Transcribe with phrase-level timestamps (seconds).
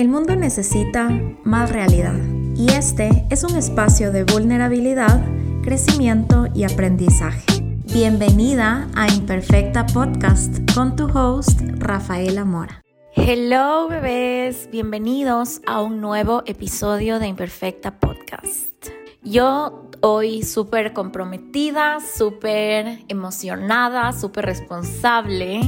[0.00, 1.10] El mundo necesita
[1.44, 2.18] más realidad
[2.56, 5.22] y este es un espacio de vulnerabilidad,
[5.62, 7.44] crecimiento y aprendizaje.
[7.84, 12.80] Bienvenida a Imperfecta Podcast con tu host Rafaela Mora.
[13.14, 18.86] Hello bebés, bienvenidos a un nuevo episodio de Imperfecta Podcast.
[19.22, 25.60] Yo hoy súper comprometida, súper emocionada, súper responsable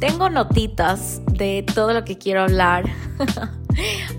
[0.00, 2.84] tengo notitas de todo lo que quiero hablar.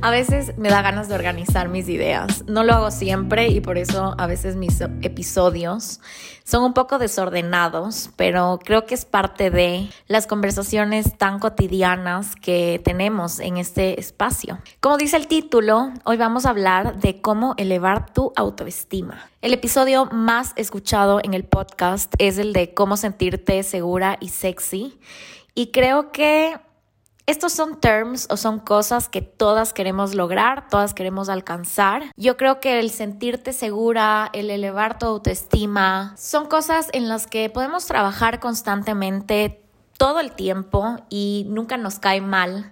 [0.01, 2.43] a veces me da ganas de organizar mis ideas.
[2.47, 5.99] No lo hago siempre y por eso a veces mis episodios
[6.43, 12.81] son un poco desordenados, pero creo que es parte de las conversaciones tan cotidianas que
[12.83, 14.59] tenemos en este espacio.
[14.79, 19.29] Como dice el título, hoy vamos a hablar de cómo elevar tu autoestima.
[19.41, 24.99] El episodio más escuchado en el podcast es el de cómo sentirte segura y sexy.
[25.53, 26.55] Y creo que
[27.27, 32.03] estos son terms o son cosas que todas queremos lograr, todas queremos alcanzar.
[32.15, 37.49] Yo creo que el sentirte segura, el elevar tu autoestima, son cosas en las que
[37.49, 39.61] podemos trabajar constantemente
[39.97, 42.71] todo el tiempo y nunca nos cae mal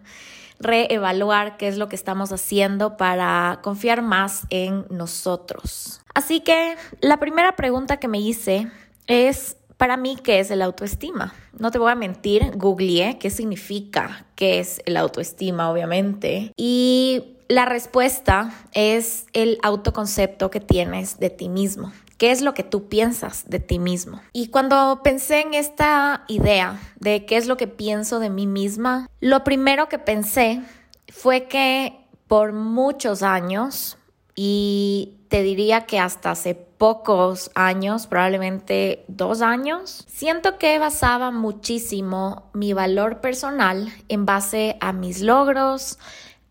[0.58, 6.02] reevaluar qué es lo que estamos haciendo para confiar más en nosotros.
[6.14, 8.72] Así que la primera pregunta que me hice
[9.08, 11.34] es, para mí, ¿qué es el autoestima?
[11.58, 16.52] No te voy a mentir, googleé qué significa, qué es el autoestima, obviamente.
[16.56, 21.92] Y la respuesta es el autoconcepto que tienes de ti mismo.
[22.18, 24.22] ¿Qué es lo que tú piensas de ti mismo?
[24.32, 29.10] Y cuando pensé en esta idea de qué es lo que pienso de mí misma,
[29.20, 30.62] lo primero que pensé
[31.10, 33.98] fue que por muchos años,
[34.36, 42.50] y te diría que hasta hace pocos años, probablemente dos años, siento que basaba muchísimo
[42.54, 46.00] mi valor personal en base a mis logros,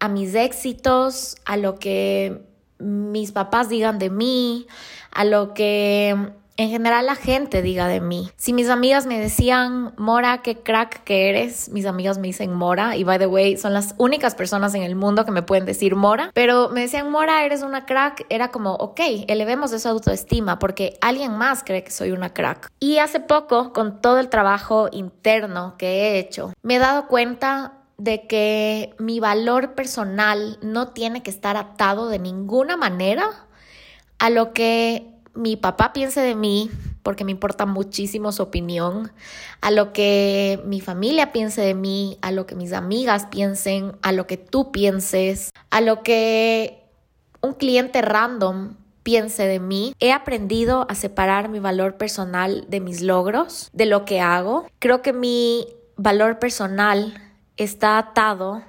[0.01, 2.43] a mis éxitos, a lo que
[2.79, 4.67] mis papás digan de mí,
[5.11, 8.31] a lo que en general la gente diga de mí.
[8.37, 12.97] Si mis amigas me decían, Mora, qué crack que eres, mis amigas me dicen Mora,
[12.97, 15.97] y by the way, son las únicas personas en el mundo que me pueden decir
[15.97, 20.97] Mora, pero me decían, Mora, eres una crack, era como, ok, elevemos esa autoestima porque
[21.01, 22.71] alguien más cree que soy una crack.
[22.79, 27.73] Y hace poco, con todo el trabajo interno que he hecho, me he dado cuenta
[27.97, 33.47] de que mi valor personal no tiene que estar atado de ninguna manera
[34.19, 36.71] a lo que mi papá piense de mí,
[37.03, 39.13] porque me importa muchísimo su opinión,
[39.61, 44.13] a lo que mi familia piense de mí, a lo que mis amigas piensen, a
[44.13, 46.85] lo que tú pienses, a lo que
[47.43, 49.95] un cliente random piense de mí.
[50.01, 54.67] He aprendido a separar mi valor personal de mis logros, de lo que hago.
[54.79, 55.67] Creo que mi
[55.97, 57.21] valor personal
[57.57, 58.63] está atado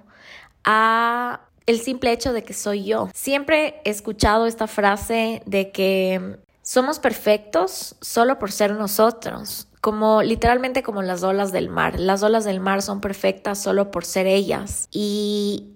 [0.64, 3.10] a el simple hecho de que soy yo.
[3.14, 10.82] Siempre he escuchado esta frase de que somos perfectos solo por ser nosotros, como literalmente
[10.82, 12.00] como las olas del mar.
[12.00, 14.88] Las olas del mar son perfectas solo por ser ellas.
[14.92, 15.76] Y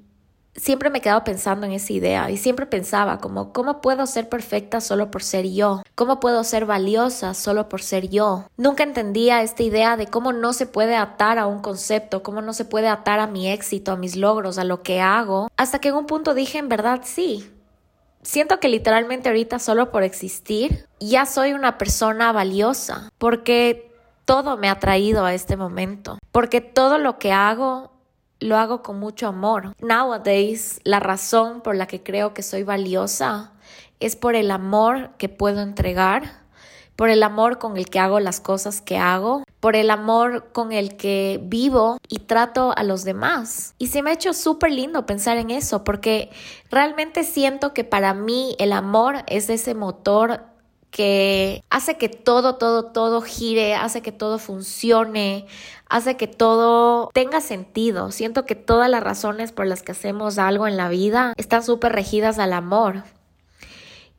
[0.55, 4.29] siempre me he quedado pensando en esa idea y siempre pensaba como, ¿cómo puedo ser
[4.29, 5.83] perfecta solo por ser yo?
[5.93, 8.45] ¿Cómo puedo ser valiosa solo por ser yo?
[8.57, 12.53] Nunca entendía esta idea de cómo no se puede atar a un concepto, cómo no
[12.53, 15.89] se puede atar a mi éxito, a mis logros, a lo que hago, hasta que
[15.89, 17.47] en un punto dije, en verdad, sí,
[18.21, 23.91] Siento que literalmente ahorita solo por existir ya soy una persona valiosa porque
[24.25, 27.91] todo me ha traído a este momento, porque todo lo que hago
[28.39, 29.73] lo hago con mucho amor.
[29.81, 33.53] Nowadays, la razón por la que creo que soy valiosa
[33.99, 36.43] es por el amor que puedo entregar,
[36.95, 40.71] por el amor con el que hago las cosas que hago, por el amor con
[40.71, 43.73] el que vivo y trato a los demás.
[43.77, 46.29] Y se me ha hecho súper lindo pensar en eso, porque
[46.69, 50.43] realmente siento que para mí el amor es ese motor
[50.91, 55.45] que hace que todo, todo, todo gire, hace que todo funcione,
[55.87, 58.11] hace que todo tenga sentido.
[58.11, 61.91] Siento que todas las razones por las que hacemos algo en la vida están súper
[61.91, 63.03] regidas al amor.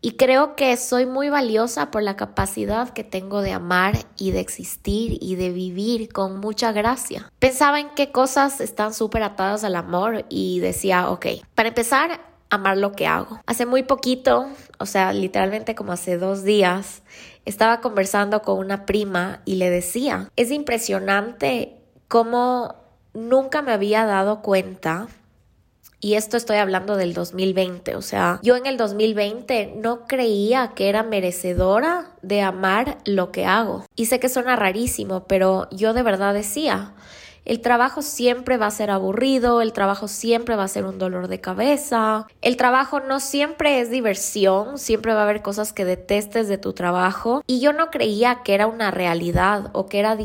[0.02, 4.40] Y creo que soy muy valiosa por la capacidad que tengo de amar y de
[4.40, 7.30] existir y de vivir con mucha gracia.
[7.38, 12.78] Pensaba en qué cosas están súper atadas al amor y decía, ok, para empezar, amar
[12.78, 13.40] lo que hago.
[13.46, 14.46] Hace muy poquito,
[14.78, 17.02] o sea, literalmente como hace dos días,
[17.44, 21.76] estaba conversando con una prima y le decía, es impresionante
[22.08, 22.74] cómo
[23.12, 25.08] nunca me había dado cuenta
[26.00, 30.88] y esto estoy hablando del 2020, o sea, yo en el 2020 no creía que
[30.88, 33.84] era merecedora de amar lo que hago.
[33.96, 36.94] Y sé que suena rarísimo, pero yo de verdad decía,
[37.44, 41.28] el trabajo siempre va a ser aburrido, el trabajo siempre va a ser un dolor
[41.28, 46.48] de cabeza, el trabajo no siempre es diversión, siempre va a haber cosas que detestes
[46.48, 50.16] de tu trabajo y yo no creía que era una realidad o que era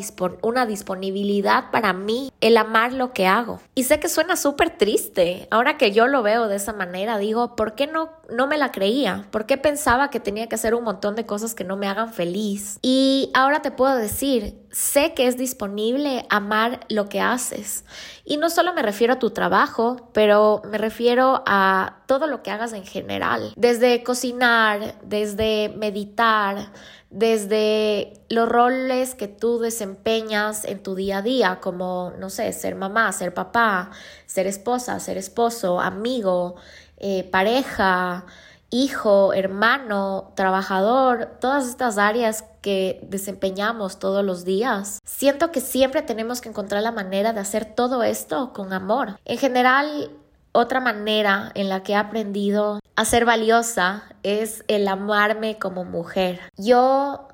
[0.41, 3.59] una disponibilidad para mí el amar lo que hago.
[3.73, 7.56] Y sé que suena súper triste, ahora que yo lo veo de esa manera, digo,
[7.56, 9.27] ¿por qué no, no me la creía?
[9.31, 12.13] ¿Por qué pensaba que tenía que hacer un montón de cosas que no me hagan
[12.13, 12.79] feliz?
[12.81, 17.85] Y ahora te puedo decir, sé que es disponible amar lo que haces.
[18.23, 22.51] Y no solo me refiero a tu trabajo, pero me refiero a todo lo que
[22.51, 23.53] hagas en general.
[23.55, 26.71] Desde cocinar, desde meditar,
[27.09, 32.75] desde los roles que tú desempeñas en tu día a día, como, no sé, ser
[32.75, 33.91] mamá, ser papá,
[34.25, 36.55] ser esposa, ser esposo, amigo,
[36.97, 38.25] eh, pareja,
[38.75, 45.00] hijo, hermano, trabajador, todas estas áreas que desempeñamos todos los días.
[45.06, 49.18] Siento que siempre tenemos que encontrar la manera de hacer todo esto con amor.
[49.24, 50.12] En general,
[50.51, 56.42] otra manera en la que he aprendido a ser valiosa es el amarme como mujer.
[56.57, 57.30] Yo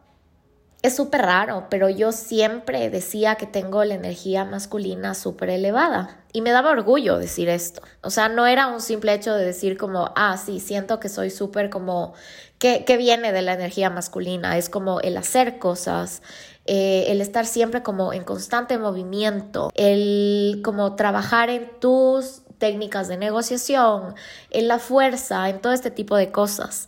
[0.82, 6.21] es súper raro, pero yo siempre decía que tengo la energía masculina súper elevada.
[6.34, 7.82] Y me daba orgullo decir esto.
[8.02, 11.30] O sea, no era un simple hecho de decir como, ah, sí, siento que soy
[11.30, 12.14] súper como,
[12.58, 14.58] que, viene de la energía masculina.
[14.58, 16.22] Es como el hacer cosas,
[16.66, 23.18] eh, el estar siempre como en constante movimiento, el como trabajar en tus técnicas de
[23.18, 24.14] negociación,
[24.52, 26.88] en la fuerza, en todo este tipo de cosas.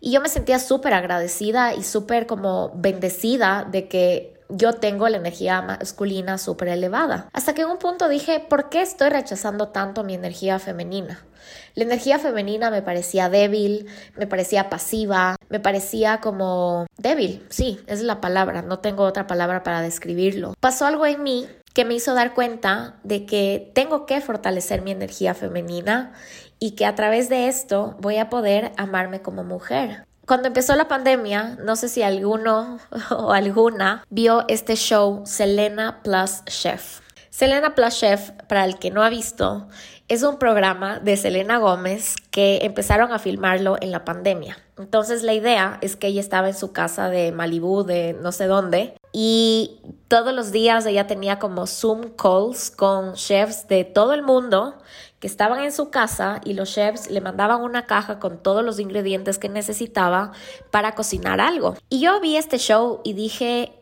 [0.00, 5.18] Y yo me sentía súper agradecida y súper como bendecida de que yo tengo la
[5.18, 7.28] energía masculina súper elevada.
[7.32, 11.24] Hasta que en un punto dije, ¿por qué estoy rechazando tanto mi energía femenina?
[11.74, 13.86] La energía femenina me parecía débil,
[14.16, 19.62] me parecía pasiva, me parecía como débil, sí, es la palabra, no tengo otra palabra
[19.62, 20.54] para describirlo.
[20.60, 24.90] Pasó algo en mí que me hizo dar cuenta de que tengo que fortalecer mi
[24.90, 26.12] energía femenina
[26.58, 30.04] y que a través de esto voy a poder amarme como mujer.
[30.30, 32.78] Cuando empezó la pandemia, no sé si alguno
[33.10, 37.00] o alguna vio este show Selena Plus Chef.
[37.30, 39.66] Selena Plus Chef, para el que no ha visto,
[40.06, 44.56] es un programa de Selena Gómez que empezaron a filmarlo en la pandemia.
[44.78, 48.46] Entonces la idea es que ella estaba en su casa de Malibu, de no sé
[48.46, 54.22] dónde, y todos los días ella tenía como Zoom calls con chefs de todo el
[54.22, 54.78] mundo
[55.20, 58.80] que estaban en su casa y los chefs le mandaban una caja con todos los
[58.80, 60.32] ingredientes que necesitaba
[60.70, 61.76] para cocinar algo.
[61.88, 63.72] Y yo vi este show y dije,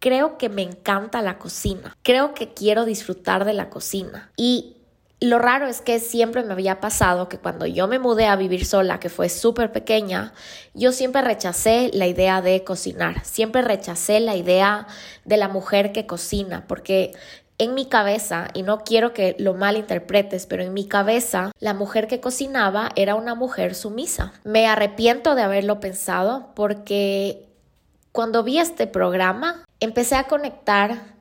[0.00, 4.32] creo que me encanta la cocina, creo que quiero disfrutar de la cocina.
[4.36, 4.78] Y
[5.20, 8.66] lo raro es que siempre me había pasado que cuando yo me mudé a vivir
[8.66, 10.32] sola, que fue súper pequeña,
[10.74, 14.88] yo siempre rechacé la idea de cocinar, siempre rechacé la idea
[15.24, 17.12] de la mujer que cocina, porque
[17.58, 22.08] en mi cabeza, y no quiero que lo malinterpretes, pero en mi cabeza, la mujer
[22.08, 24.32] que cocinaba era una mujer sumisa.
[24.44, 27.48] Me arrepiento de haberlo pensado porque
[28.10, 31.12] cuando vi este programa, empecé a conectar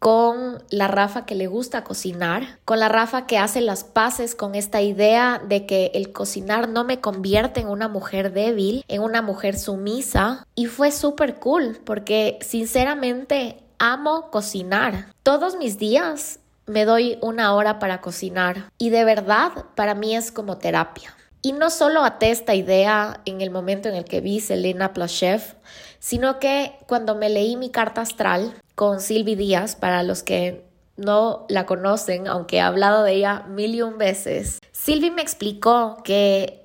[0.00, 4.54] con la Rafa que le gusta cocinar, con la Rafa que hace las paces con
[4.54, 9.20] esta idea de que el cocinar no me convierte en una mujer débil, en una
[9.20, 10.46] mujer sumisa.
[10.54, 15.06] Y fue súper cool porque sinceramente amo cocinar.
[15.24, 20.30] Todos mis días me doy una hora para cocinar y de verdad para mí es
[20.30, 21.16] como terapia.
[21.42, 25.54] Y no solo até esta idea en el momento en el que vi Selena Chef,
[25.98, 30.66] sino que cuando me leí mi carta astral con Silvi Díaz, para los que
[30.98, 36.02] no la conocen, aunque he hablado de ella mil y un veces, Silvi me explicó
[36.04, 36.59] que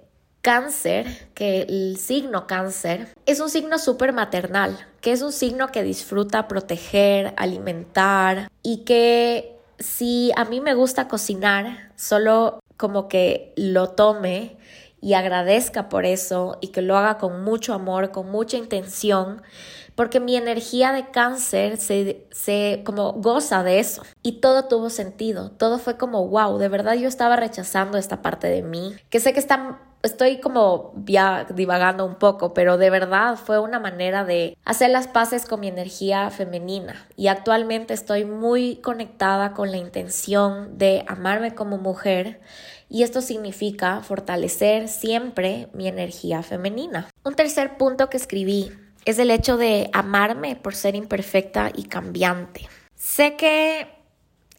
[0.46, 5.82] cáncer, que el signo cáncer, es un signo súper maternal, que es un signo que
[5.82, 13.90] disfruta proteger, alimentar y que si a mí me gusta cocinar, solo como que lo
[13.90, 14.58] tome
[15.02, 19.42] y agradezca por eso y que lo haga con mucho amor, con mucha intención,
[19.96, 24.04] porque mi energía de cáncer se, se como goza de eso.
[24.22, 28.48] Y todo tuvo sentido, todo fue como wow, de verdad yo estaba rechazando esta parte
[28.48, 33.38] de mí, que sé que está estoy como ya divagando un poco, pero de verdad
[33.38, 37.08] fue una manera de hacer las paces con mi energía femenina.
[37.16, 42.40] Y actualmente estoy muy conectada con la intención de amarme como mujer
[42.88, 47.08] y esto significa fortalecer siempre mi energía femenina.
[47.24, 48.72] Un tercer punto que escribí
[49.06, 52.68] es el hecho de amarme por ser imperfecta y cambiante.
[52.96, 53.88] Sé que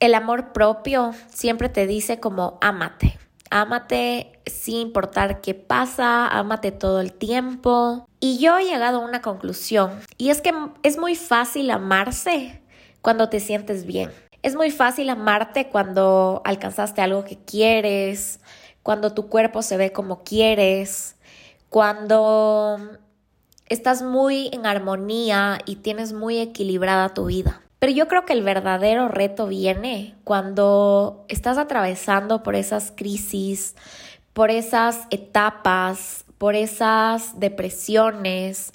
[0.01, 3.19] el amor propio siempre te dice como ámate,
[3.51, 8.09] Ámate sin importar qué pasa, ámate todo el tiempo.
[8.21, 12.63] Y yo he llegado a una conclusión, y es que es muy fácil amarse
[13.03, 14.11] cuando te sientes bien.
[14.43, 18.41] Es muy fácil amarte cuando alcanzaste algo que quieres,
[18.83, 21.17] cuando tu cuerpo se ve como quieres,
[21.69, 22.79] cuando
[23.69, 27.63] estás muy en armonía y tienes muy equilibrada tu vida.
[27.79, 33.75] Pero yo creo que el verdadero reto viene cuando estás atravesando por esas crisis,
[34.33, 38.73] por esas etapas, por esas depresiones,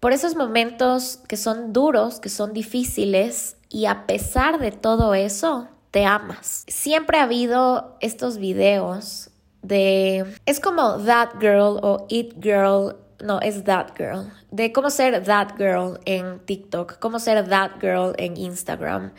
[0.00, 5.68] por esos momentos que son duros, que son difíciles y a pesar de todo eso,
[5.90, 6.64] te amas.
[6.68, 9.30] Siempre ha habido estos videos
[9.62, 10.24] de...
[10.46, 15.56] Es como That Girl o It Girl no, es That Girl, de cómo ser That
[15.56, 19.12] Girl en TikTok, cómo ser That Girl en Instagram.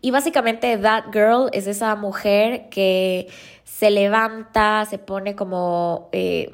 [0.00, 3.28] Y básicamente That Girl es esa mujer que
[3.64, 6.50] se levanta, se pone como eh,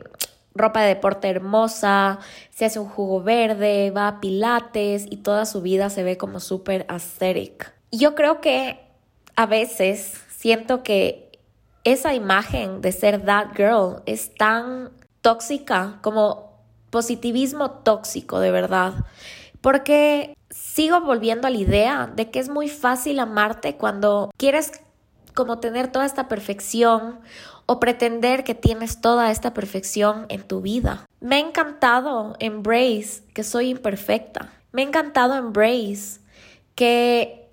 [0.54, 2.18] ropa de deporte hermosa,
[2.50, 6.40] se hace un jugo verde, va a pilates y toda su vida se ve como
[6.40, 7.72] súper aesthetic.
[7.92, 8.80] Yo creo que
[9.36, 11.30] a veces siento que
[11.84, 16.45] esa imagen de ser That Girl es tan tóxica como
[16.96, 18.94] positivismo tóxico, de verdad.
[19.60, 24.72] Porque sigo volviendo a la idea de que es muy fácil amarte cuando quieres
[25.34, 27.20] como tener toda esta perfección
[27.66, 31.04] o pretender que tienes toda esta perfección en tu vida.
[31.20, 34.50] Me ha encantado embrace que soy imperfecta.
[34.72, 36.20] Me ha encantado embrace
[36.76, 37.46] que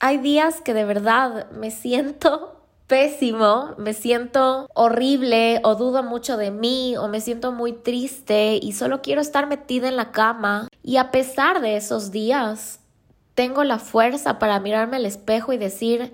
[0.00, 2.59] hay días que de verdad me siento
[2.90, 8.72] pésimo, me siento horrible o dudo mucho de mí o me siento muy triste y
[8.72, 10.66] solo quiero estar metida en la cama.
[10.82, 12.80] Y a pesar de esos días,
[13.36, 16.12] tengo la fuerza para mirarme al espejo y decir,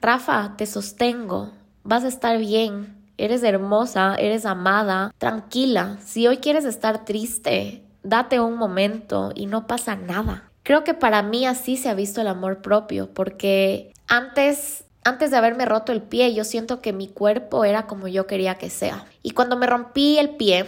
[0.00, 1.50] Rafa, te sostengo,
[1.82, 8.38] vas a estar bien, eres hermosa, eres amada, tranquila, si hoy quieres estar triste, date
[8.38, 10.52] un momento y no pasa nada.
[10.62, 15.36] Creo que para mí así se ha visto el amor propio, porque antes antes de
[15.36, 19.06] haberme roto el pie, yo siento que mi cuerpo era como yo quería que sea.
[19.22, 20.66] Y cuando me rompí el pie,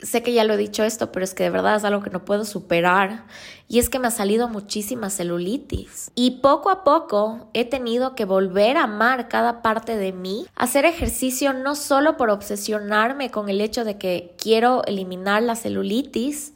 [0.00, 2.10] sé que ya lo he dicho esto, pero es que de verdad es algo que
[2.10, 3.24] no puedo superar.
[3.66, 6.10] Y es que me ha salido muchísima celulitis.
[6.14, 10.46] Y poco a poco he tenido que volver a amar cada parte de mí.
[10.54, 16.54] Hacer ejercicio no solo por obsesionarme con el hecho de que quiero eliminar la celulitis,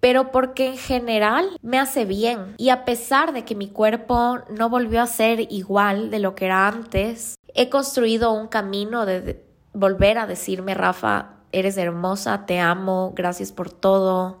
[0.00, 2.54] pero porque en general me hace bien.
[2.56, 6.46] Y a pesar de que mi cuerpo no volvió a ser igual de lo que
[6.46, 13.12] era antes, he construido un camino de volver a decirme, Rafa, eres hermosa, te amo,
[13.14, 14.40] gracias por todo,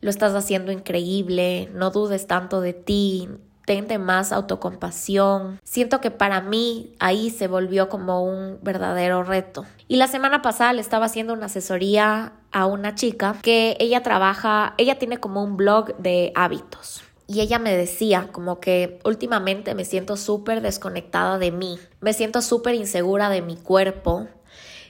[0.00, 3.28] lo estás haciendo increíble, no dudes tanto de ti,
[3.64, 5.60] tente más autocompasión.
[5.64, 9.64] Siento que para mí ahí se volvió como un verdadero reto.
[9.88, 14.74] Y la semana pasada le estaba haciendo una asesoría a una chica que ella trabaja,
[14.78, 17.02] ella tiene como un blog de hábitos.
[17.26, 22.42] Y ella me decía como que últimamente me siento súper desconectada de mí, me siento
[22.42, 24.26] súper insegura de mi cuerpo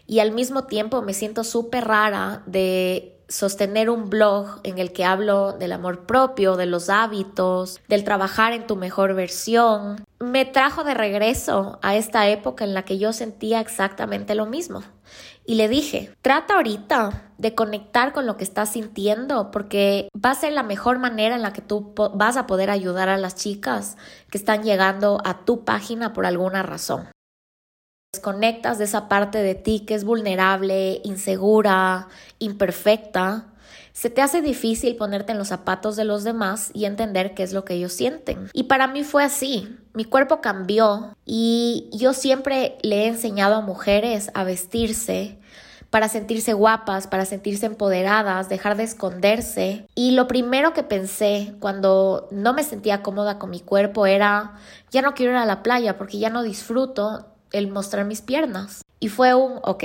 [0.07, 5.05] y al mismo tiempo me siento súper rara de sostener un blog en el que
[5.05, 10.85] hablo del amor propio, de los hábitos, del trabajar en tu mejor versión, me trajo
[10.85, 14.83] de regreso a esta época en la que yo sentía exactamente lo mismo.
[15.47, 20.35] Y le dije, trata ahorita de conectar con lo que estás sintiendo porque va a
[20.35, 23.97] ser la mejor manera en la que tú vas a poder ayudar a las chicas
[24.31, 27.09] que están llegando a tu página por alguna razón
[28.21, 33.47] desconectas de esa parte de ti que es vulnerable, insegura, imperfecta,
[33.93, 37.53] se te hace difícil ponerte en los zapatos de los demás y entender qué es
[37.53, 38.49] lo que ellos sienten.
[38.53, 39.77] Y para mí fue así.
[39.95, 45.39] Mi cuerpo cambió y yo siempre le he enseñado a mujeres a vestirse
[45.91, 49.87] para sentirse guapas, para sentirse empoderadas, dejar de esconderse.
[49.95, 54.55] Y lo primero que pensé cuando no me sentía cómoda con mi cuerpo era,
[54.91, 58.83] ya no quiero ir a la playa porque ya no disfruto el mostrar mis piernas.
[58.99, 59.85] Y fue un, ok,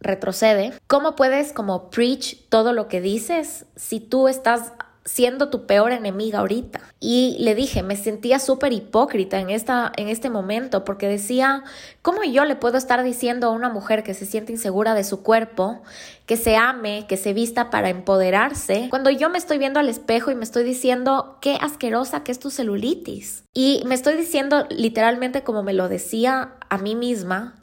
[0.00, 0.72] retrocede.
[0.86, 4.72] ¿Cómo puedes como preach todo lo que dices si tú estás
[5.04, 6.80] siendo tu peor enemiga ahorita.
[7.00, 11.64] Y le dije, me sentía súper hipócrita en, esta, en este momento porque decía,
[12.02, 15.22] ¿cómo yo le puedo estar diciendo a una mujer que se siente insegura de su
[15.22, 15.82] cuerpo,
[16.26, 20.30] que se ame, que se vista para empoderarse, cuando yo me estoy viendo al espejo
[20.30, 23.44] y me estoy diciendo, qué asquerosa que es tu celulitis?
[23.52, 27.56] Y me estoy diciendo literalmente como me lo decía a mí misma,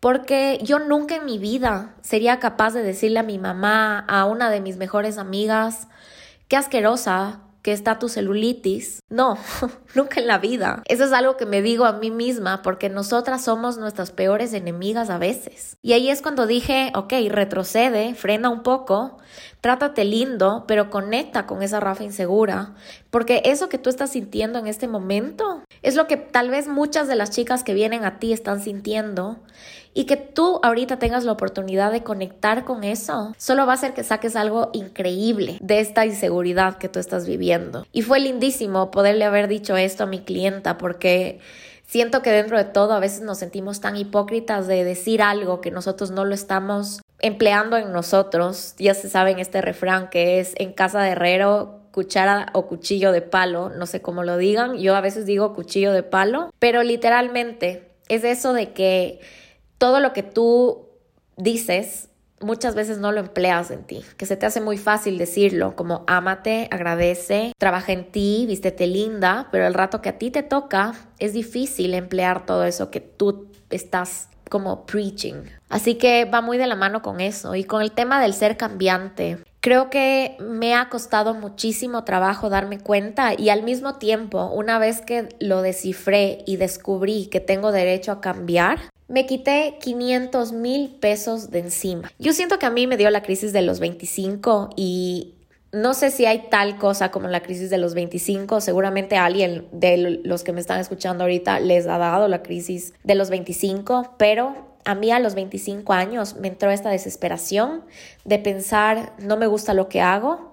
[0.00, 4.50] porque yo nunca en mi vida sería capaz de decirle a mi mamá, a una
[4.50, 5.86] de mis mejores amigas,
[6.52, 9.00] qué asquerosa que está tu celulitis.
[9.08, 9.38] No,
[9.94, 10.82] nunca en la vida.
[10.84, 15.08] Eso es algo que me digo a mí misma porque nosotras somos nuestras peores enemigas
[15.08, 15.78] a veces.
[15.80, 19.16] Y ahí es cuando dije, ok, retrocede, frena un poco,
[19.62, 22.74] trátate lindo, pero conecta con esa Rafa insegura,
[23.08, 27.08] porque eso que tú estás sintiendo en este momento es lo que tal vez muchas
[27.08, 29.38] de las chicas que vienen a ti están sintiendo
[29.94, 33.94] y que tú ahorita tengas la oportunidad de conectar con eso, solo va a hacer
[33.94, 37.86] que saques algo increíble de esta inseguridad que tú estás viviendo.
[37.92, 41.40] Y fue lindísimo poderle haber dicho esto a mi clienta porque
[41.86, 45.70] siento que dentro de todo a veces nos sentimos tan hipócritas de decir algo que
[45.70, 48.74] nosotros no lo estamos empleando en nosotros.
[48.78, 53.12] Ya se sabe en este refrán que es en casa de herrero cuchara o cuchillo
[53.12, 56.82] de palo, no sé cómo lo digan, yo a veces digo cuchillo de palo, pero
[56.82, 59.20] literalmente es eso de que
[59.82, 60.90] todo lo que tú
[61.36, 62.08] dices
[62.38, 66.04] muchas veces no lo empleas en ti, que se te hace muy fácil decirlo, como
[66.06, 70.94] ámate, agradece, trabaja en ti, vístete linda, pero el rato que a ti te toca
[71.18, 75.46] es difícil emplear todo eso que tú estás como preaching.
[75.68, 78.56] Así que va muy de la mano con eso y con el tema del ser
[78.56, 79.38] cambiante.
[79.62, 85.00] Creo que me ha costado muchísimo trabajo darme cuenta y al mismo tiempo, una vez
[85.00, 91.52] que lo descifré y descubrí que tengo derecho a cambiar, me quité 500 mil pesos
[91.52, 92.10] de encima.
[92.18, 95.34] Yo siento que a mí me dio la crisis de los 25 y
[95.70, 100.20] no sé si hay tal cosa como la crisis de los 25, seguramente alguien de
[100.24, 104.71] los que me están escuchando ahorita les ha dado la crisis de los 25, pero
[104.84, 107.84] a mí a los 25 años me entró esta desesperación
[108.24, 110.52] de pensar, no me gusta lo que hago,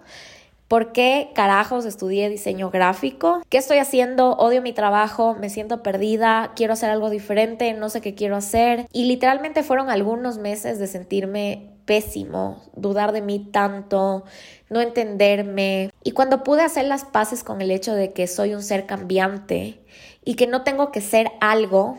[0.70, 3.42] ¿Por qué carajos estudié diseño gráfico?
[3.50, 4.34] ¿Qué estoy haciendo?
[4.34, 8.86] Odio mi trabajo, me siento perdida, quiero hacer algo diferente, no sé qué quiero hacer.
[8.94, 14.26] Y literalmente fueron algunos meses de sentirme pésimo, dudar de mí tanto,
[14.70, 15.90] no entenderme.
[16.04, 19.80] Y cuando pude hacer las paces con el hecho de que soy un ser cambiante
[20.24, 21.98] y que no tengo que ser algo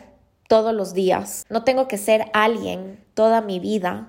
[0.51, 4.09] todos los días, no tengo que ser alguien toda mi vida,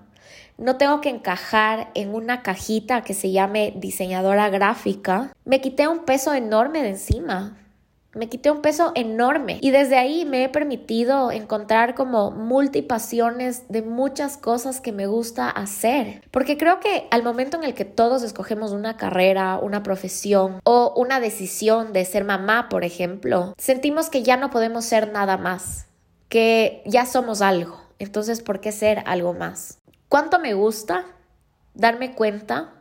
[0.58, 6.00] no tengo que encajar en una cajita que se llame diseñadora gráfica, me quité un
[6.00, 7.58] peso enorme de encima.
[8.14, 9.60] Me quité un peso enorme.
[9.62, 15.50] Y desde ahí me he permitido encontrar como multipasiones de muchas cosas que me gusta
[15.50, 16.22] hacer.
[16.30, 20.94] Porque creo que al momento en el que todos escogemos una carrera, una profesión o
[20.98, 25.88] una decisión de ser mamá, por ejemplo, sentimos que ya no podemos ser nada más,
[26.32, 27.78] que ya somos algo.
[28.00, 29.80] Entonces, ¿por qué ser algo más?
[30.08, 31.06] ¿Cuánto me gusta
[31.74, 32.74] darme cuenta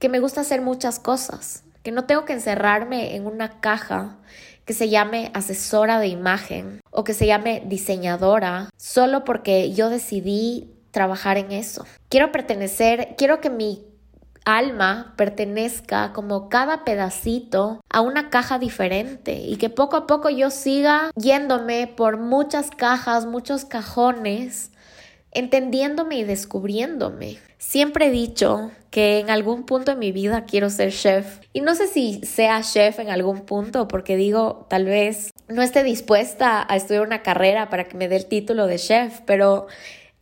[0.00, 1.62] que me gusta hacer muchas cosas?
[1.84, 4.18] Que no tengo que encerrarme en una caja
[4.64, 10.74] que se llame asesora de imagen o que se llame diseñadora solo porque yo decidí
[10.90, 11.86] trabajar en eso.
[12.08, 13.86] Quiero pertenecer, quiero que mi
[14.44, 20.50] alma pertenezca como cada pedacito a una caja diferente y que poco a poco yo
[20.50, 24.70] siga yéndome por muchas cajas, muchos cajones
[25.32, 27.38] entendiéndome y descubriéndome.
[27.58, 31.40] Siempre he dicho que en algún punto de mi vida quiero ser chef.
[31.52, 35.82] Y no sé si sea chef en algún punto, porque digo, tal vez no esté
[35.82, 39.68] dispuesta a estudiar una carrera para que me dé el título de chef, pero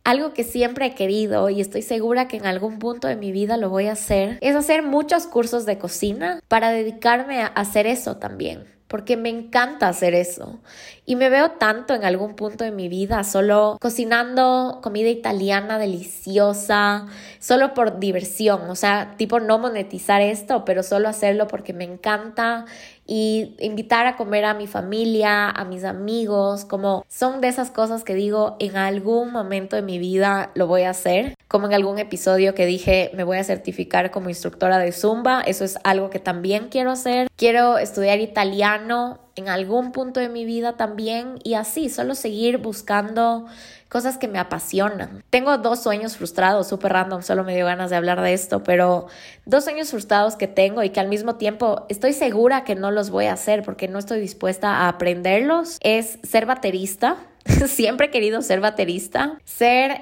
[0.03, 3.57] algo que siempre he querido y estoy segura que en algún punto de mi vida
[3.57, 8.17] lo voy a hacer es hacer muchos cursos de cocina para dedicarme a hacer eso
[8.17, 10.59] también porque me encanta hacer eso.
[11.05, 17.05] Y me veo tanto en algún punto de mi vida solo cocinando comida italiana deliciosa,
[17.39, 22.65] solo por diversión, o sea, tipo no monetizar esto, pero solo hacerlo porque me encanta
[23.13, 28.05] y invitar a comer a mi familia, a mis amigos, como son de esas cosas
[28.05, 31.99] que digo en algún momento de mi vida lo voy a hacer, como en algún
[31.99, 36.19] episodio que dije me voy a certificar como instructora de zumba, eso es algo que
[36.19, 37.27] también quiero hacer.
[37.41, 43.47] Quiero estudiar italiano en algún punto de mi vida también y así, solo seguir buscando
[43.89, 45.23] cosas que me apasionan.
[45.31, 49.07] Tengo dos sueños frustrados, súper random, solo me dio ganas de hablar de esto, pero
[49.47, 53.09] dos sueños frustrados que tengo y que al mismo tiempo estoy segura que no los
[53.09, 57.17] voy a hacer porque no estoy dispuesta a aprenderlos, es ser baterista.
[57.65, 59.99] Siempre he querido ser baterista, ser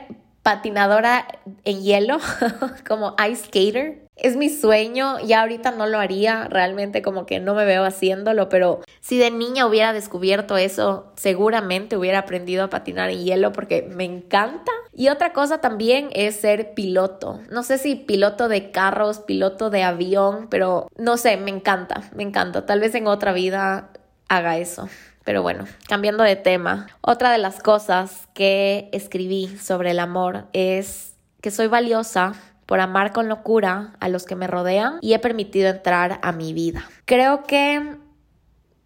[0.49, 1.27] patinadora
[1.63, 2.17] en hielo,
[2.87, 4.09] como ice skater.
[4.15, 8.49] Es mi sueño, ya ahorita no lo haría, realmente como que no me veo haciéndolo,
[8.49, 13.83] pero si de niña hubiera descubierto eso, seguramente hubiera aprendido a patinar en hielo porque
[13.83, 14.71] me encanta.
[14.91, 17.39] Y otra cosa también es ser piloto.
[17.51, 22.23] No sé si piloto de carros, piloto de avión, pero no sé, me encanta, me
[22.23, 22.65] encanta.
[22.65, 23.91] Tal vez en otra vida
[24.27, 24.89] haga eso.
[25.23, 31.13] Pero bueno, cambiando de tema, otra de las cosas que escribí sobre el amor es
[31.41, 32.33] que soy valiosa
[32.65, 36.53] por amar con locura a los que me rodean y he permitido entrar a mi
[36.53, 36.87] vida.
[37.05, 37.97] Creo que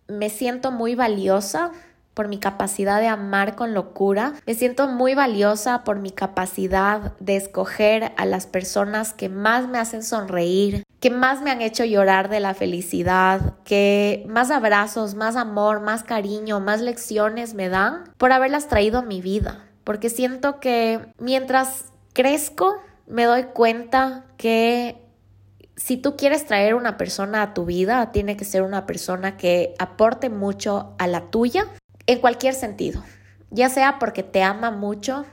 [0.08, 1.72] me siento muy valiosa
[2.14, 4.34] por mi capacidad de amar con locura.
[4.46, 9.80] Me siento muy valiosa por mi capacidad de escoger a las personas que más me
[9.80, 15.36] hacen sonreír, que más me han hecho llorar de la felicidad, que más abrazos, más
[15.36, 19.66] amor, más cariño, más lecciones me dan por haberlas traído a mi vida.
[19.84, 25.04] Porque siento que mientras crezco, me doy cuenta que
[25.76, 29.74] si tú quieres traer una persona a tu vida, tiene que ser una persona que
[29.80, 31.66] aporte mucho a la tuya
[32.08, 33.04] en cualquier sentido,
[33.50, 35.26] ya sea porque te ama mucho,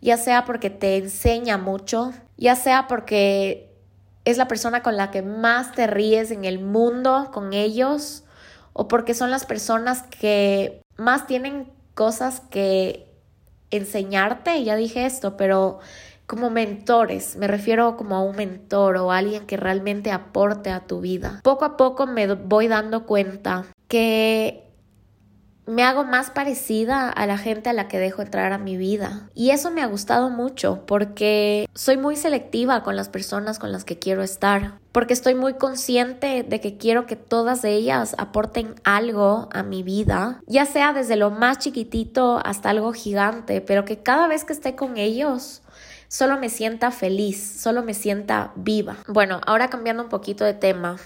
[0.00, 3.73] ya sea porque te enseña mucho, ya sea porque
[4.24, 8.24] es la persona con la que más te ríes en el mundo con ellos,
[8.72, 13.06] o porque son las personas que más tienen cosas que
[13.70, 15.80] enseñarte, ya dije esto, pero
[16.26, 21.00] como mentores, me refiero como a un mentor o alguien que realmente aporte a tu
[21.00, 21.40] vida.
[21.42, 24.63] Poco a poco me voy dando cuenta que
[25.66, 29.28] me hago más parecida a la gente a la que dejo entrar a mi vida.
[29.34, 33.84] Y eso me ha gustado mucho porque soy muy selectiva con las personas con las
[33.84, 34.78] que quiero estar.
[34.92, 40.40] Porque estoy muy consciente de que quiero que todas ellas aporten algo a mi vida,
[40.46, 44.76] ya sea desde lo más chiquitito hasta algo gigante, pero que cada vez que esté
[44.76, 45.62] con ellos
[46.06, 48.98] solo me sienta feliz, solo me sienta viva.
[49.08, 50.96] Bueno, ahora cambiando un poquito de tema,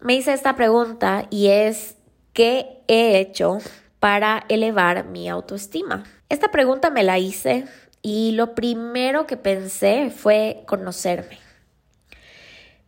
[0.00, 1.96] me hice esta pregunta y es
[2.32, 3.58] ¿Qué he hecho
[4.00, 6.04] para elevar mi autoestima?
[6.30, 7.66] Esta pregunta me la hice
[8.00, 11.38] y lo primero que pensé fue conocerme.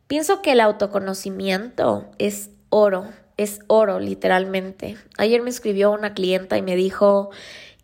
[0.07, 4.97] Pienso que el autoconocimiento es oro, es oro literalmente.
[5.19, 7.29] Ayer me escribió una clienta y me dijo,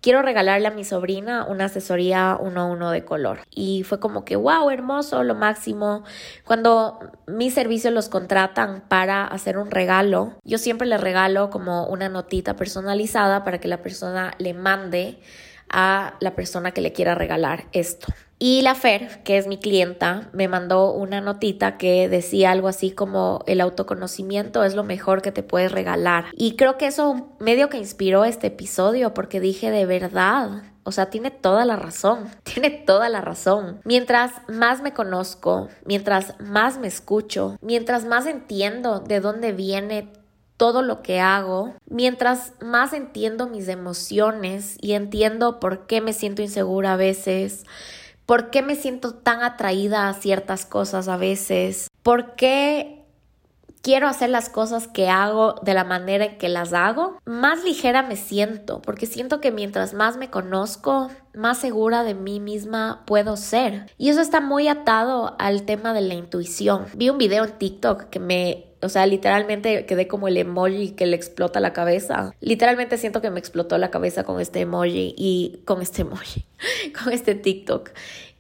[0.01, 3.41] quiero regalarle a mi sobrina una asesoría uno a uno de color.
[3.51, 6.05] Y fue como que, wow, hermoso, lo máximo.
[6.45, 12.09] Cuando mis servicios los contratan para hacer un regalo, yo siempre le regalo como una
[12.09, 15.21] notita personalizada para que la persona le mande
[15.69, 18.09] a la persona que le quiera regalar esto.
[18.43, 22.91] Y la Fer, que es mi clienta, me mandó una notita que decía algo así
[22.91, 26.25] como el autoconocimiento es lo mejor que te puedes regalar.
[26.33, 31.11] Y creo que eso medio que inspiró este episodio porque dije de verdad, o sea,
[31.11, 33.83] tiene toda la razón, tiene toda la razón.
[33.85, 40.09] Mientras más me conozco, mientras más me escucho, mientras más entiendo de dónde viene
[40.57, 46.41] todo lo que hago, mientras más entiendo mis emociones y entiendo por qué me siento
[46.41, 47.65] insegura a veces,
[48.31, 51.91] ¿Por qué me siento tan atraída a ciertas cosas a veces?
[52.05, 53.00] ¿Por qué
[53.83, 57.19] quiero hacer las cosas que hago de la manera en que las hago?
[57.25, 62.41] Más ligera me siento, porque siento que mientras más me conozco, más segura de mí
[62.41, 63.91] misma puedo ser.
[63.99, 66.87] Y eso está muy atado al tema de la intuición.
[66.95, 71.05] Vi un video en TikTok que me o sea, literalmente quedé como el emoji que
[71.05, 72.35] le explota la cabeza.
[72.41, 76.47] Literalmente siento que me explotó la cabeza con este emoji y con este emoji,
[77.05, 77.91] con este TikTok.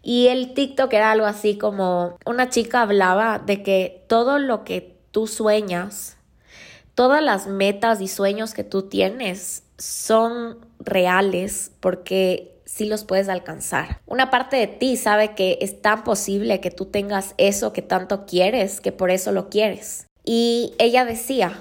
[0.02, 4.99] Y el TikTok era algo así como una chica hablaba de que todo lo que
[5.10, 6.16] tú sueñas,
[6.94, 14.00] todas las metas y sueños que tú tienes son reales porque sí los puedes alcanzar.
[14.06, 18.26] Una parte de ti sabe que es tan posible que tú tengas eso que tanto
[18.26, 20.06] quieres que por eso lo quieres.
[20.24, 21.60] Y ella decía,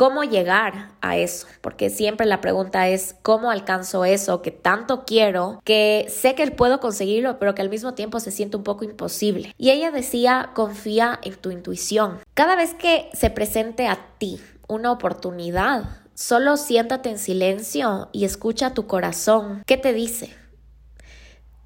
[0.00, 1.46] ¿cómo llegar a eso?
[1.60, 6.80] Porque siempre la pregunta es, ¿cómo alcanzo eso que tanto quiero, que sé que puedo
[6.80, 9.54] conseguirlo, pero que al mismo tiempo se siente un poco imposible?
[9.58, 12.18] Y ella decía, confía en tu intuición.
[12.32, 15.84] Cada vez que se presente a ti una oportunidad,
[16.14, 19.62] solo siéntate en silencio y escucha tu corazón.
[19.66, 20.34] ¿Qué te dice?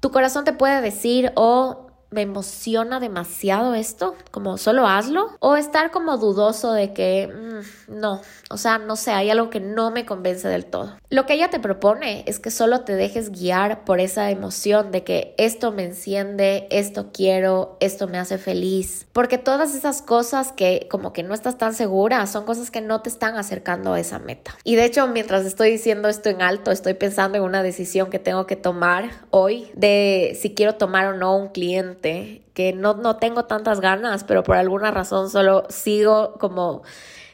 [0.01, 1.84] Tu corazón te puede decir, oh,
[2.15, 8.21] me emociona demasiado esto, como solo hazlo, o estar como dudoso de que mm, no,
[8.49, 10.97] o sea, no sé, hay algo que no me convence del todo.
[11.09, 15.03] Lo que ella te propone es que solo te dejes guiar por esa emoción de
[15.03, 20.87] que esto me enciende, esto quiero, esto me hace feliz, porque todas esas cosas que
[20.89, 24.19] como que no estás tan segura son cosas que no te están acercando a esa
[24.19, 24.55] meta.
[24.63, 28.19] Y de hecho, mientras estoy diciendo esto en alto, estoy pensando en una decisión que
[28.19, 32.04] tengo que tomar hoy de si quiero tomar o no un cliente
[32.53, 36.83] que no, no tengo tantas ganas, pero por alguna razón solo sigo como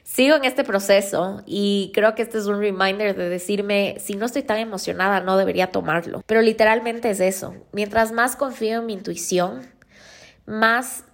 [0.03, 4.25] sigo en este proceso y creo que este es un reminder de decirme, si no
[4.25, 6.21] estoy tan emocionada, no debería tomarlo.
[6.25, 7.53] Pero literalmente es eso.
[7.71, 9.61] Mientras más confío en mi intuición,
[10.45, 11.05] más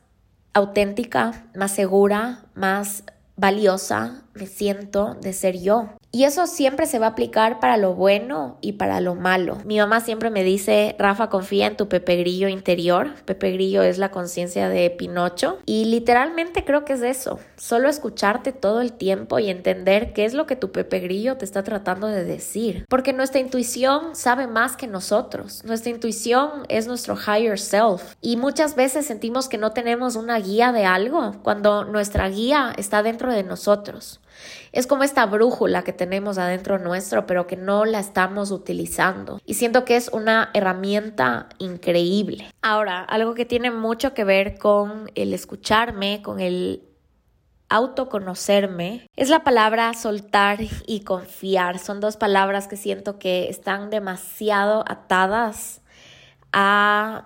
[0.54, 3.04] auténtica, más segura, más
[3.36, 5.90] valiosa me siento de ser yo.
[6.12, 9.58] Y eso siempre se va a aplicar para lo bueno y para lo malo.
[9.66, 13.14] Mi mamá siempre me dice, Rafa, confía en tu Pepe Grillo interior.
[13.26, 15.60] Pepe Grillo es la conciencia de Pinocho.
[15.66, 17.40] Y literalmente creo que es eso.
[17.58, 21.46] Solo escucharte todo el tiempo y entender qué es lo que tu Pepe Grillo te
[21.46, 22.86] está tratando de decir.
[22.88, 25.64] Porque nuestra intuición sabe más que nosotros.
[25.66, 28.16] Nuestra intuición es nuestro higher self.
[28.22, 33.04] Y muchas veces sentimos que no tenemos una guía de algo cuando nuestra guía está
[33.04, 34.22] dentro de nosotros.
[34.78, 39.42] Es como esta brújula que tenemos adentro nuestro, pero que no la estamos utilizando.
[39.44, 42.54] Y siento que es una herramienta increíble.
[42.62, 46.84] Ahora, algo que tiene mucho que ver con el escucharme, con el
[47.70, 51.80] autoconocerme es la palabra soltar y confiar.
[51.80, 55.82] Son dos palabras que siento que están demasiado atadas
[56.54, 57.26] a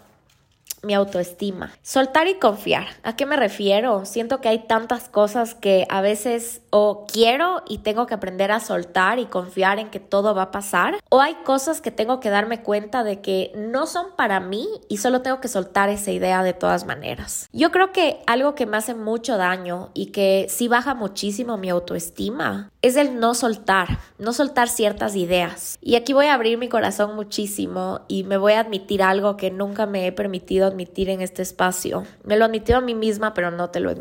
[0.84, 1.72] mi autoestima.
[1.82, 2.88] Soltar y confiar.
[3.04, 4.06] ¿A qué me refiero?
[4.06, 8.60] Siento que hay tantas cosas que a veces o quiero y tengo que aprender a
[8.60, 10.98] soltar y confiar en que todo va a pasar.
[11.10, 14.98] O hay cosas que tengo que darme cuenta de que no son para mí y
[14.98, 17.50] solo tengo que soltar esa idea de todas maneras.
[17.52, 21.70] Yo creo que algo que me hace mucho daño y que sí baja muchísimo mi
[21.70, 25.78] autoestima es el no soltar, no soltar ciertas ideas.
[25.82, 29.52] Y aquí voy a abrir mi corazón muchísimo y me voy a admitir algo que
[29.52, 32.06] nunca me he permitido admitir en este espacio.
[32.24, 33.94] Me lo admitido a mí misma, pero no te lo,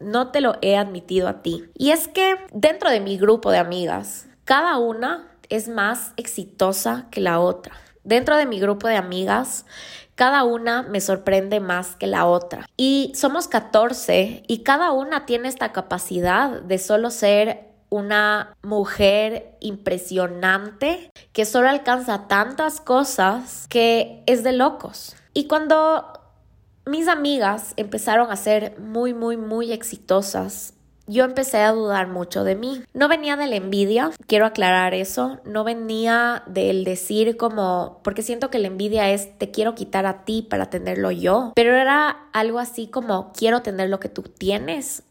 [0.00, 1.64] no te lo he admitido a ti.
[1.74, 7.20] Y es que dentro de mi grupo de amigas, cada una es más exitosa que
[7.20, 7.74] la otra.
[8.04, 9.66] Dentro de mi grupo de amigas,
[10.14, 12.66] cada una me sorprende más que la otra.
[12.76, 21.10] Y somos 14 y cada una tiene esta capacidad de solo ser una mujer impresionante
[21.32, 25.14] que solo alcanza tantas cosas que es de locos.
[25.34, 26.20] Y cuando
[26.86, 30.74] mis amigas empezaron a ser muy, muy, muy exitosas,
[31.06, 32.82] yo empecé a dudar mucho de mí.
[32.94, 38.50] No venía de la envidia, quiero aclarar eso, no venía del decir como, porque siento
[38.50, 42.58] que la envidia es te quiero quitar a ti para tenerlo yo, pero era algo
[42.58, 45.02] así como quiero tener lo que tú tienes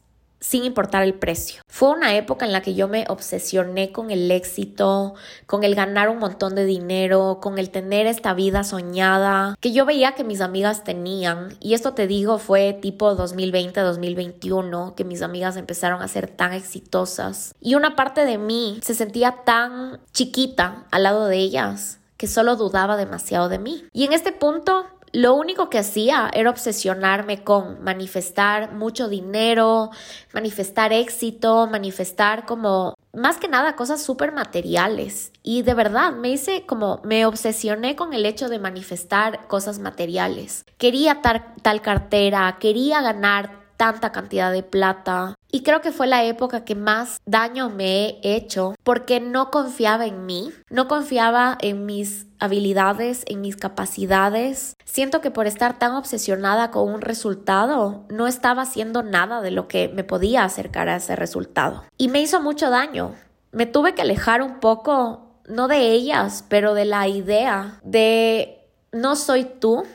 [0.41, 1.61] sin importar el precio.
[1.67, 5.13] Fue una época en la que yo me obsesioné con el éxito,
[5.45, 9.85] con el ganar un montón de dinero, con el tener esta vida soñada que yo
[9.85, 11.55] veía que mis amigas tenían.
[11.59, 17.53] Y esto te digo fue tipo 2020-2021 que mis amigas empezaron a ser tan exitosas.
[17.61, 22.55] Y una parte de mí se sentía tan chiquita al lado de ellas que solo
[22.55, 23.83] dudaba demasiado de mí.
[23.93, 29.91] Y en este punto lo único que hacía era obsesionarme con manifestar mucho dinero,
[30.33, 35.31] manifestar éxito, manifestar como más que nada cosas súper materiales.
[35.43, 40.65] Y de verdad me hice como me obsesioné con el hecho de manifestar cosas materiales.
[40.77, 45.33] Quería tal cartera, quería ganar tanta cantidad de plata.
[45.51, 50.05] Y creo que fue la época que más daño me he hecho porque no confiaba
[50.05, 54.75] en mí, no confiaba en mis habilidades, en mis capacidades.
[54.85, 59.67] Siento que por estar tan obsesionada con un resultado, no estaba haciendo nada de lo
[59.67, 61.83] que me podía acercar a ese resultado.
[61.97, 63.15] Y me hizo mucho daño.
[63.51, 68.59] Me tuve que alejar un poco, no de ellas, pero de la idea de
[68.91, 69.85] no soy tú,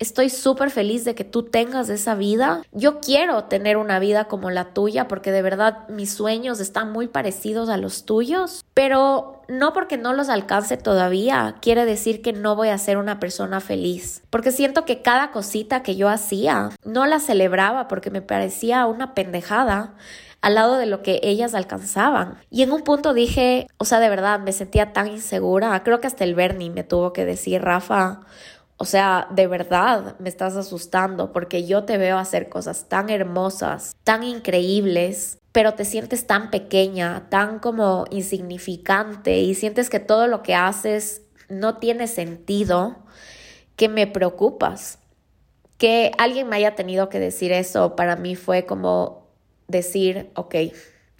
[0.00, 2.62] Estoy súper feliz de que tú tengas esa vida.
[2.70, 7.08] Yo quiero tener una vida como la tuya porque de verdad mis sueños están muy
[7.08, 12.54] parecidos a los tuyos, pero no porque no los alcance todavía quiere decir que no
[12.54, 17.06] voy a ser una persona feliz, porque siento que cada cosita que yo hacía no
[17.06, 19.94] la celebraba porque me parecía una pendejada
[20.40, 22.38] al lado de lo que ellas alcanzaban.
[22.50, 26.06] Y en un punto dije, o sea, de verdad me sentía tan insegura, creo que
[26.06, 28.20] hasta el Bernie me tuvo que decir, Rafa,
[28.78, 33.96] o sea, de verdad me estás asustando porque yo te veo hacer cosas tan hermosas,
[34.04, 40.44] tan increíbles, pero te sientes tan pequeña, tan como insignificante y sientes que todo lo
[40.44, 42.98] que haces no tiene sentido,
[43.74, 45.00] que me preocupas.
[45.76, 49.28] Que alguien me haya tenido que decir eso para mí fue como
[49.66, 50.54] decir, ok,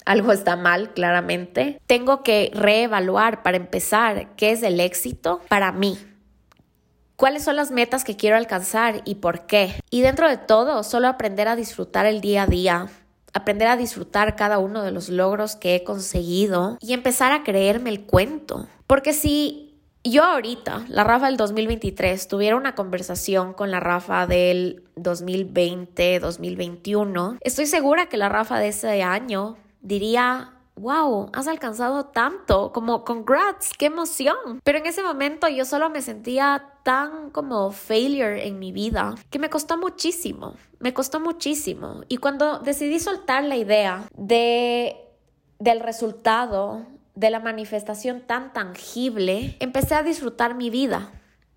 [0.05, 1.81] algo está mal, claramente.
[1.87, 5.99] Tengo que reevaluar para empezar qué es el éxito para mí,
[7.18, 9.74] cuáles son las metas que quiero alcanzar y por qué.
[9.90, 12.87] Y dentro de todo, solo aprender a disfrutar el día a día,
[13.35, 17.90] aprender a disfrutar cada uno de los logros que he conseguido y empezar a creerme
[17.90, 18.68] el cuento.
[18.87, 24.85] Porque si yo ahorita, la Rafa del 2023, tuviera una conversación con la Rafa del
[24.94, 32.73] 2020, 2021, estoy segura que la Rafa de ese año diría, wow, has alcanzado tanto,
[32.73, 34.61] como congrats, qué emoción.
[34.64, 39.38] Pero en ese momento yo solo me sentía tan como failure en mi vida que
[39.38, 42.03] me costó muchísimo, me costó muchísimo.
[42.09, 45.05] Y cuando decidí soltar la idea de
[45.59, 51.11] del resultado de la manifestación tan tangible, empecé a disfrutar mi vida.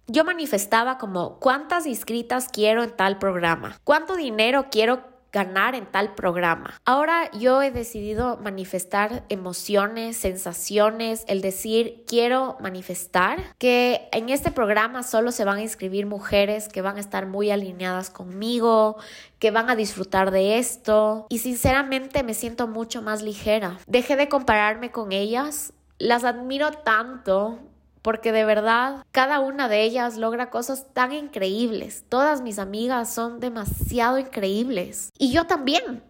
[0.08, 6.14] Yo manifestaba como cuántas inscritas quiero en tal programa, cuánto dinero quiero ganar en tal
[6.16, 6.80] programa.
[6.86, 15.04] Ahora yo he decidido manifestar emociones, sensaciones, el decir quiero manifestar que en este programa
[15.04, 18.98] solo se van a inscribir mujeres que van a estar muy alineadas conmigo,
[19.40, 23.80] que van a disfrutar de esto y sinceramente me siento mucho más ligera.
[23.88, 27.60] Dejé de compararme con ellas, las admiro tanto
[28.02, 32.04] porque de verdad cada una de ellas logra cosas tan increíbles.
[32.10, 35.12] Todas mis amigas son demasiado increíbles.
[35.18, 36.04] Y yo también,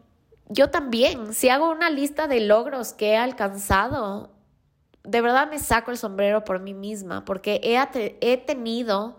[0.47, 4.32] yo también, si hago una lista de logros que he alcanzado,
[5.04, 7.77] de verdad me saco el sombrero por mí misma, porque he,
[8.21, 9.17] he tenido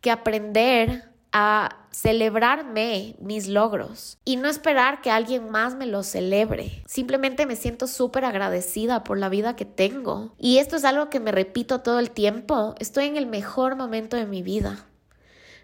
[0.00, 6.82] que aprender a celebrarme mis logros y no esperar que alguien más me los celebre.
[6.86, 10.34] Simplemente me siento súper agradecida por la vida que tengo.
[10.38, 12.74] Y esto es algo que me repito todo el tiempo.
[12.78, 14.86] Estoy en el mejor momento de mi vida.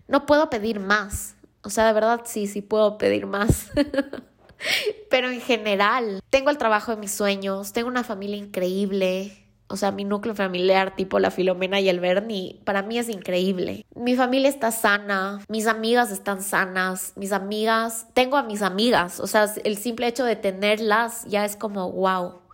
[0.08, 1.36] No puedo pedir más.
[1.62, 3.70] O sea, de verdad sí, sí puedo pedir más.
[5.10, 9.90] Pero en general, tengo el trabajo de mis sueños, tengo una familia increíble, o sea,
[9.90, 13.84] mi núcleo familiar, tipo la Filomena y el Bernie, para mí es increíble.
[13.94, 19.26] Mi familia está sana, mis amigas están sanas, mis amigas, tengo a mis amigas, o
[19.26, 22.46] sea, el simple hecho de tenerlas ya es como wow.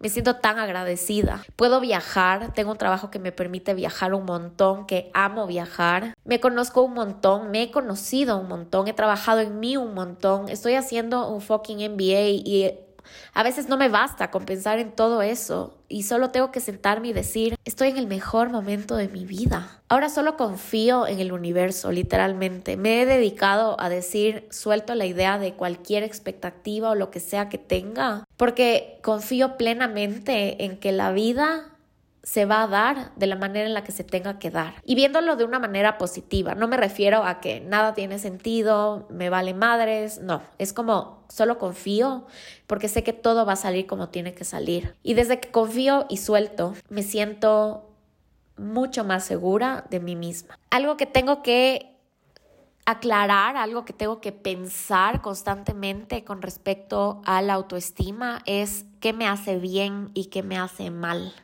[0.00, 1.42] Me siento tan agradecida.
[1.56, 6.14] Puedo viajar, tengo un trabajo que me permite viajar un montón, que amo viajar.
[6.24, 10.48] Me conozco un montón, me he conocido un montón, he trabajado en mí un montón.
[10.48, 12.78] Estoy haciendo un fucking MBA y
[13.32, 17.08] a veces no me basta con pensar en todo eso y solo tengo que sentarme
[17.08, 19.80] y decir, estoy en el mejor momento de mi vida.
[19.88, 22.76] Ahora solo confío en el universo, literalmente.
[22.76, 27.48] Me he dedicado a decir, suelto la idea de cualquier expectativa o lo que sea
[27.48, 31.73] que tenga, porque confío plenamente en que la vida
[32.24, 34.74] se va a dar de la manera en la que se tenga que dar.
[34.84, 39.28] Y viéndolo de una manera positiva, no me refiero a que nada tiene sentido, me
[39.28, 42.26] vale madres, no, es como solo confío
[42.66, 44.96] porque sé que todo va a salir como tiene que salir.
[45.02, 47.90] Y desde que confío y suelto, me siento
[48.56, 50.58] mucho más segura de mí misma.
[50.70, 51.90] Algo que tengo que
[52.86, 59.26] aclarar, algo que tengo que pensar constantemente con respecto a la autoestima es qué me
[59.26, 61.34] hace bien y qué me hace mal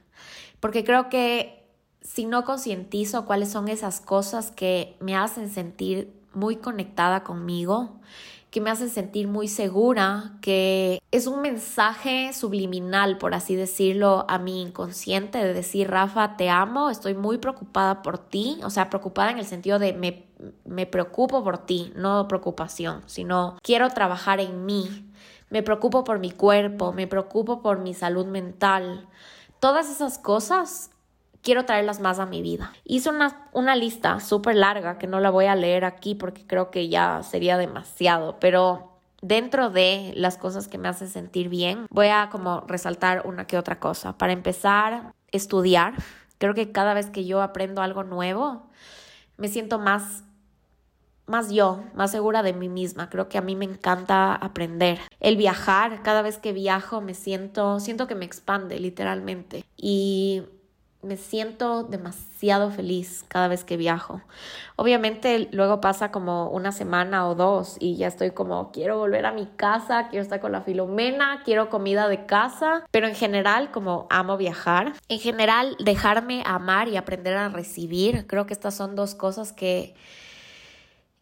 [0.60, 1.64] porque creo que
[2.02, 8.00] si no concientizo cuáles son esas cosas que me hacen sentir muy conectada conmigo,
[8.50, 14.38] que me hacen sentir muy segura, que es un mensaje subliminal, por así decirlo, a
[14.38, 19.30] mi inconsciente de decir, Rafa, te amo, estoy muy preocupada por ti, o sea, preocupada
[19.30, 20.24] en el sentido de me,
[20.64, 25.06] me preocupo por ti, no preocupación, sino quiero trabajar en mí,
[25.48, 29.08] me preocupo por mi cuerpo, me preocupo por mi salud mental,
[29.60, 30.90] Todas esas cosas
[31.42, 32.72] quiero traerlas más a mi vida.
[32.84, 36.70] Hice una, una lista súper larga que no la voy a leer aquí porque creo
[36.70, 38.90] que ya sería demasiado, pero
[39.22, 43.58] dentro de las cosas que me hacen sentir bien, voy a como resaltar una que
[43.58, 44.16] otra cosa.
[44.16, 45.94] Para empezar, estudiar.
[46.38, 48.66] Creo que cada vez que yo aprendo algo nuevo,
[49.36, 50.24] me siento más
[51.30, 53.08] más yo, más segura de mí misma.
[53.08, 54.98] Creo que a mí me encanta aprender.
[55.20, 59.64] El viajar, cada vez que viajo me siento, siento que me expande literalmente.
[59.76, 60.42] Y
[61.02, 64.20] me siento demasiado feliz cada vez que viajo.
[64.76, 69.32] Obviamente luego pasa como una semana o dos y ya estoy como quiero volver a
[69.32, 74.06] mi casa, quiero estar con la Filomena, quiero comida de casa, pero en general como
[74.10, 79.14] amo viajar, en general dejarme amar y aprender a recibir, creo que estas son dos
[79.14, 79.94] cosas que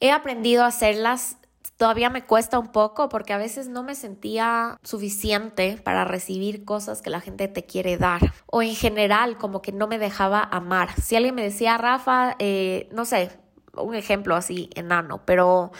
[0.00, 1.38] He aprendido a hacerlas
[1.78, 7.00] todavía me cuesta un poco porque a veces no me sentía suficiente para recibir cosas
[7.00, 10.90] que la gente te quiere dar o en general como que no me dejaba amar.
[11.00, 13.30] Si alguien me decía, Rafa, eh, no sé,
[13.74, 15.70] un ejemplo así enano, pero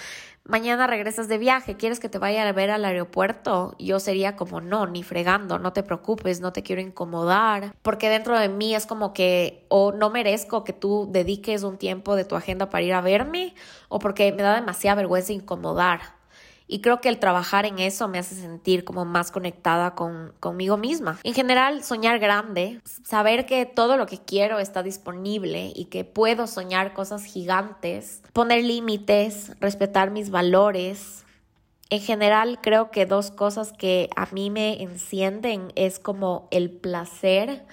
[0.49, 3.77] mañana regresas de viaje, ¿quieres que te vaya a ver al aeropuerto?
[3.79, 8.37] Yo sería como, no, ni fregando, no te preocupes, no te quiero incomodar, porque dentro
[8.39, 12.35] de mí es como que o no merezco que tú dediques un tiempo de tu
[12.35, 13.55] agenda para ir a verme,
[13.89, 16.18] o porque me da demasiada vergüenza incomodar.
[16.71, 20.77] Y creo que el trabajar en eso me hace sentir como más conectada con, conmigo
[20.77, 21.19] misma.
[21.25, 26.47] En general, soñar grande, saber que todo lo que quiero está disponible y que puedo
[26.47, 31.25] soñar cosas gigantes, poner límites, respetar mis valores.
[31.89, 37.65] En general, creo que dos cosas que a mí me encienden es como el placer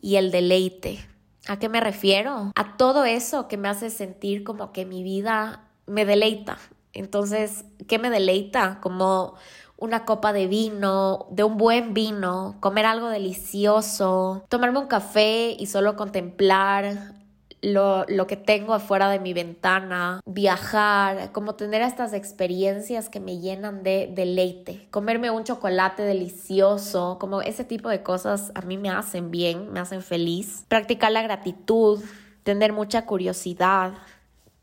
[0.00, 1.04] y el deleite.
[1.48, 2.52] ¿A qué me refiero?
[2.54, 6.58] A todo eso que me hace sentir como que mi vida me deleita,
[6.94, 8.78] entonces, ¿qué me deleita?
[8.80, 9.34] Como
[9.76, 15.66] una copa de vino, de un buen vino, comer algo delicioso, tomarme un café y
[15.66, 17.14] solo contemplar
[17.60, 23.38] lo, lo, que tengo afuera de mi ventana, viajar, como tener estas experiencias que me
[23.38, 28.90] llenan de deleite, comerme un chocolate delicioso, como ese tipo de cosas a mí me
[28.90, 32.02] hacen bien, me hacen feliz, practicar la gratitud,
[32.42, 33.94] tener mucha curiosidad,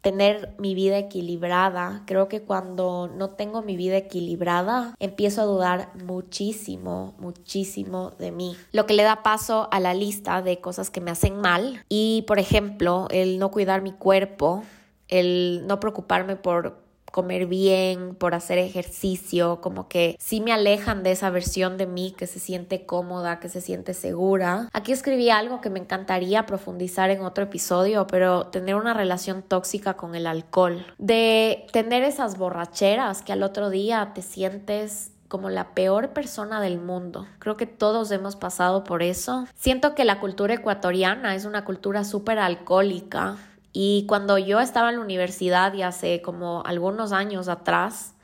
[0.01, 2.03] tener mi vida equilibrada.
[2.05, 8.55] Creo que cuando no tengo mi vida equilibrada, empiezo a dudar muchísimo, muchísimo de mí.
[8.71, 12.23] Lo que le da paso a la lista de cosas que me hacen mal y,
[12.27, 14.63] por ejemplo, el no cuidar mi cuerpo,
[15.07, 16.80] el no preocuparme por
[17.11, 22.15] comer bien, por hacer ejercicio, como que sí me alejan de esa versión de mí
[22.17, 24.69] que se siente cómoda, que se siente segura.
[24.73, 29.95] Aquí escribí algo que me encantaría profundizar en otro episodio, pero tener una relación tóxica
[29.95, 35.73] con el alcohol, de tener esas borracheras que al otro día te sientes como la
[35.73, 37.25] peor persona del mundo.
[37.39, 39.47] Creo que todos hemos pasado por eso.
[39.55, 43.37] Siento que la cultura ecuatoriana es una cultura súper alcohólica
[43.73, 48.15] y cuando yo estaba en la universidad y hace como algunos años atrás,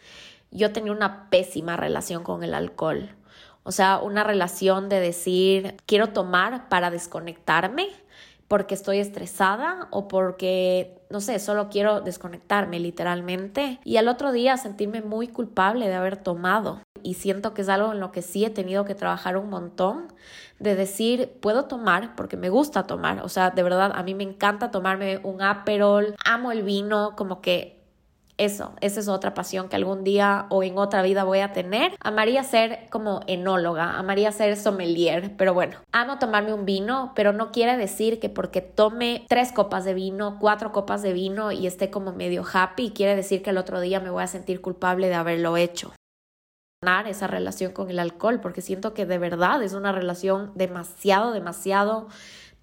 [0.52, 3.10] yo tenía una pésima relación con el alcohol.
[3.64, 7.90] O sea, una relación de decir, quiero tomar para desconectarme
[8.48, 13.80] porque estoy estresada o porque, no sé, solo quiero desconectarme literalmente.
[13.84, 16.82] Y al otro día sentirme muy culpable de haber tomado.
[17.04, 20.08] Y siento que es algo en lo que sí he tenido que trabajar un montón
[20.60, 23.22] de decir, puedo tomar porque me gusta tomar.
[23.24, 27.42] O sea, de verdad, a mí me encanta tomarme un aperol, amo el vino, como
[27.42, 27.77] que
[28.38, 31.94] eso, esa es otra pasión que algún día o en otra vida voy a tener.
[32.00, 37.52] Amaría ser como enóloga, amaría ser sommelier, pero bueno, amo tomarme un vino, pero no
[37.52, 41.90] quiere decir que porque tome tres copas de vino, cuatro copas de vino y esté
[41.90, 45.16] como medio happy, quiere decir que el otro día me voy a sentir culpable de
[45.16, 45.94] haberlo hecho
[47.08, 52.08] esa relación con el alcohol porque siento que de verdad es una relación demasiado, demasiado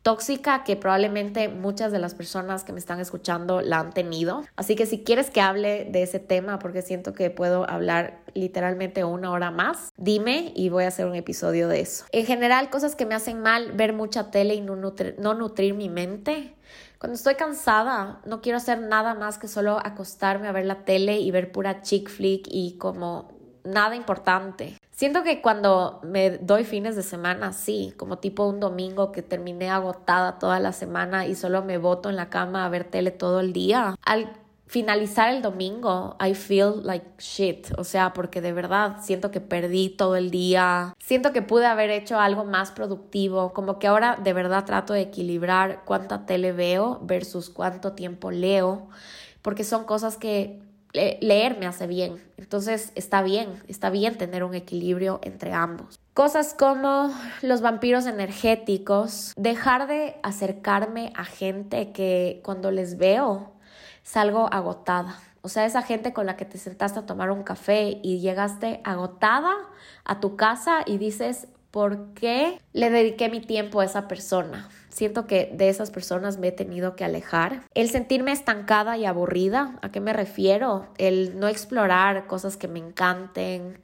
[0.05, 4.44] tóxica que probablemente muchas de las personas que me están escuchando la han tenido.
[4.55, 9.02] Así que si quieres que hable de ese tema, porque siento que puedo hablar literalmente
[9.02, 12.05] una hora más, dime y voy a hacer un episodio de eso.
[12.12, 16.55] En general, cosas que me hacen mal, ver mucha tele y no, nutrir mi mente.
[16.98, 21.18] Cuando estoy cansada, no quiero hacer nada más que solo acostarme a ver la tele
[21.18, 23.32] y ver pura chick flick y como
[23.64, 24.76] nada importante.
[24.95, 29.68] Siento que cuando me doy fines de semana, sí, como tipo un domingo que terminé
[29.68, 33.40] agotada toda la semana y solo me boto en la cama a ver tele todo
[33.40, 34.32] el día, al
[34.68, 39.88] finalizar el domingo, I feel like shit, o sea, porque de verdad siento que perdí
[39.88, 44.32] todo el día, siento que pude haber hecho algo más productivo, como que ahora de
[44.32, 48.88] verdad trato de equilibrar cuánta tele veo versus cuánto tiempo leo,
[49.42, 50.62] porque son cosas que
[50.95, 52.22] leer me hace bien.
[52.38, 56.01] Entonces está bien, está bien tener un equilibrio entre ambos.
[56.14, 63.53] Cosas como los vampiros energéticos, dejar de acercarme a gente que cuando les veo
[64.03, 65.18] salgo agotada.
[65.42, 68.80] O sea, esa gente con la que te sentaste a tomar un café y llegaste
[68.84, 69.53] agotada
[70.05, 74.68] a tu casa y dices, ¿por qué le dediqué mi tiempo a esa persona?
[74.95, 77.64] Siento que de esas personas me he tenido que alejar.
[77.74, 80.86] El sentirme estancada y aburrida, ¿a qué me refiero?
[80.99, 83.80] El no explorar cosas que me encanten,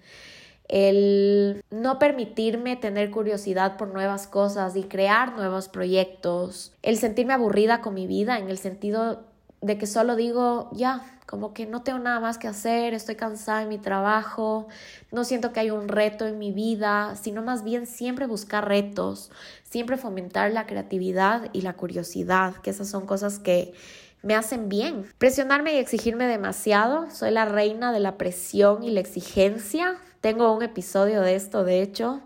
[0.69, 7.81] el no permitirme tener curiosidad por nuevas cosas y crear nuevos proyectos, el sentirme aburrida
[7.81, 9.25] con mi vida en el sentido
[9.61, 13.61] de que solo digo, ya, como que no tengo nada más que hacer, estoy cansada
[13.61, 14.67] de mi trabajo,
[15.13, 19.31] no siento que hay un reto en mi vida, sino más bien siempre buscar retos,
[19.63, 23.75] siempre fomentar la creatividad y la curiosidad, que esas son cosas que
[24.23, 25.07] me hacen bien.
[25.19, 29.99] Presionarme y exigirme demasiado, soy la reina de la presión y la exigencia.
[30.21, 32.21] Tengo un episodio de esto, de hecho,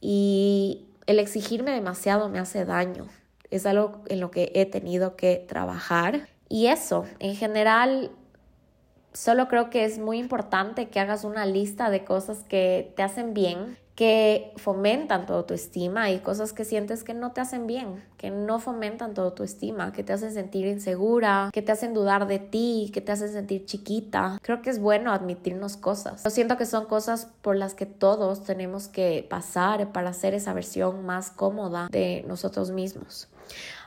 [0.00, 3.08] y el exigirme demasiado me hace daño.
[3.50, 8.10] Es algo en lo que he tenido que trabajar y eso, en general,
[9.12, 13.32] solo creo que es muy importante que hagas una lista de cosas que te hacen
[13.32, 18.30] bien, que fomentan tu autoestima y cosas que sientes que no te hacen bien, que
[18.30, 22.90] no fomentan tu autoestima, que te hacen sentir insegura, que te hacen dudar de ti,
[22.92, 24.38] que te hacen sentir chiquita.
[24.42, 26.24] Creo que es bueno admitirnos cosas.
[26.24, 30.52] Yo siento que son cosas por las que todos tenemos que pasar para hacer esa
[30.54, 33.28] versión más cómoda de nosotros mismos.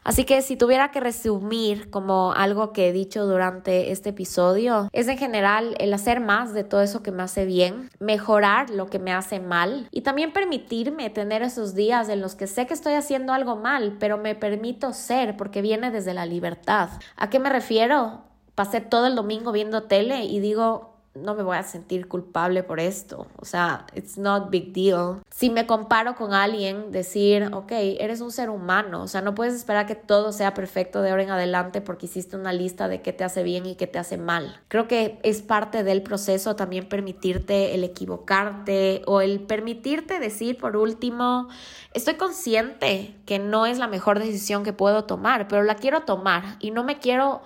[0.07, 5.09] Así que si tuviera que resumir como algo que he dicho durante este episodio, es
[5.09, 8.99] en general el hacer más de todo eso que me hace bien, mejorar lo que
[8.99, 12.93] me hace mal y también permitirme tener esos días en los que sé que estoy
[12.93, 16.87] haciendo algo mal, pero me permito ser porque viene desde la libertad.
[17.17, 18.21] ¿A qué me refiero?
[18.55, 22.79] Pasé todo el domingo viendo tele y digo, no me voy a sentir culpable por
[22.79, 23.27] esto.
[23.37, 25.21] O sea, it's not big deal.
[25.29, 29.03] Si me comparo con alguien, decir, ok, eres un ser humano.
[29.03, 32.35] O sea, no puedes esperar que todo sea perfecto de ahora en adelante porque hiciste
[32.35, 34.59] una lista de qué te hace bien y qué te hace mal.
[34.67, 40.77] Creo que es parte del proceso también permitirte el equivocarte o el permitirte decir, por
[40.77, 41.47] último,
[41.93, 46.57] estoy consciente que no es la mejor decisión que puedo tomar, pero la quiero tomar
[46.59, 47.41] y no me quiero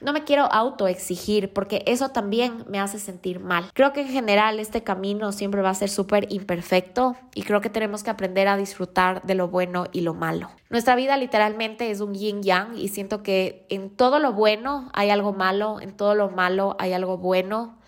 [0.00, 3.70] no me quiero autoexigir porque eso también me hace sentir mal.
[3.74, 7.70] Creo que en general este camino siempre va a ser súper imperfecto y creo que
[7.70, 10.50] tenemos que aprender a disfrutar de lo bueno y lo malo.
[10.70, 15.10] Nuestra vida literalmente es un yin yang y siento que en todo lo bueno hay
[15.10, 17.78] algo malo, en todo lo malo hay algo bueno.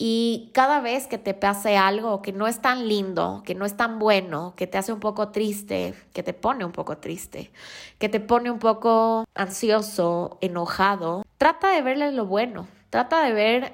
[0.00, 3.76] Y cada vez que te pase algo que no es tan lindo, que no es
[3.76, 7.50] tan bueno, que te hace un poco triste, que te pone un poco triste,
[7.98, 13.72] que te pone un poco ansioso, enojado, trata de verle lo bueno, trata de ver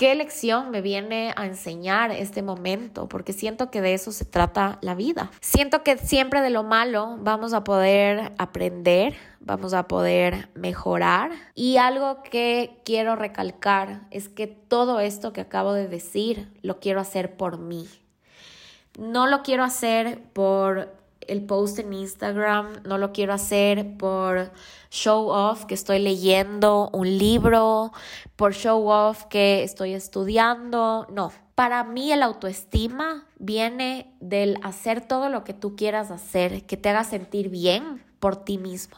[0.00, 4.78] qué lección me viene a enseñar este momento, porque siento que de eso se trata
[4.80, 5.30] la vida.
[5.42, 11.32] Siento que siempre de lo malo vamos a poder aprender, vamos a poder mejorar.
[11.54, 16.98] Y algo que quiero recalcar es que todo esto que acabo de decir lo quiero
[17.00, 17.86] hacer por mí.
[18.98, 20.94] No lo quiero hacer por
[21.30, 24.52] el post en Instagram, no lo quiero hacer por
[24.90, 27.92] show off que estoy leyendo un libro,
[28.36, 31.32] por show off que estoy estudiando, no.
[31.54, 36.88] Para mí el autoestima viene del hacer todo lo que tú quieras hacer, que te
[36.88, 38.96] haga sentir bien por ti mismo.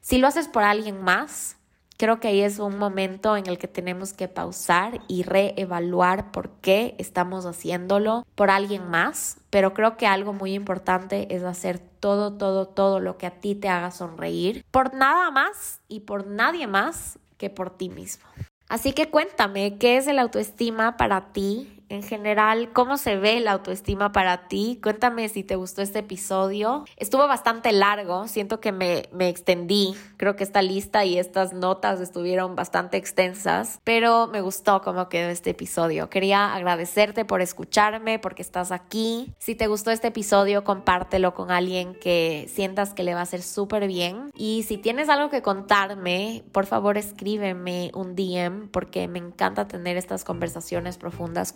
[0.00, 1.56] Si lo haces por alguien más,
[2.00, 6.48] Creo que ahí es un momento en el que tenemos que pausar y reevaluar por
[6.62, 12.32] qué estamos haciéndolo por alguien más, pero creo que algo muy importante es hacer todo,
[12.32, 16.66] todo, todo lo que a ti te haga sonreír por nada más y por nadie
[16.66, 18.24] más que por ti mismo.
[18.70, 21.79] Así que cuéntame, ¿qué es el autoestima para ti?
[21.90, 24.78] En general, ¿cómo se ve la autoestima para ti?
[24.80, 26.84] Cuéntame si te gustó este episodio.
[26.96, 29.94] Estuvo bastante largo, siento que me, me extendí.
[30.16, 35.30] Creo que esta lista y estas notas estuvieron bastante extensas, pero me gustó cómo quedó
[35.30, 36.08] este episodio.
[36.10, 39.34] Quería agradecerte por escucharme, porque estás aquí.
[39.38, 43.42] Si te gustó este episodio, compártelo con alguien que sientas que le va a hacer
[43.42, 44.30] súper bien.
[44.36, 49.96] Y si tienes algo que contarme, por favor escríbeme un DM, porque me encanta tener
[49.96, 51.50] estas conversaciones profundas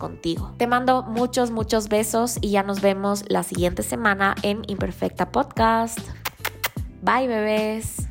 [0.57, 5.99] te mando muchos, muchos besos y ya nos vemos la siguiente semana en Imperfecta Podcast.
[7.01, 8.07] Bye bebés.